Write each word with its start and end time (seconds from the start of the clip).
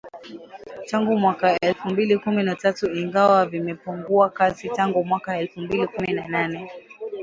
Tangu 0.89 1.17
mwaka 1.19 1.59
elfu 1.59 1.89
mbili 1.89 2.17
kumi 2.17 2.43
na 2.43 2.55
tatu 2.55 2.91
ingawa 2.93 3.45
vimepungua 3.45 4.29
kasi 4.29 4.69
tangu 4.69 5.03
mwaka 5.05 5.37
elfu 5.37 5.59
mbili 5.61 5.87
kumi 5.87 6.13
na 6.13 6.27
nane. 6.27 6.69